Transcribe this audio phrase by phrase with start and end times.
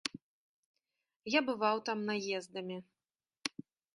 [1.37, 2.77] Я бываў там наездамі.